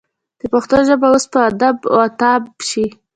[0.39, 2.85] د پښتو ژبه به اوس په آب و تاب شي.